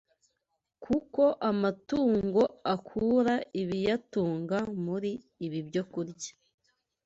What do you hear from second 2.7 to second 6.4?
akura ibiyatunga muri ibi byokurya.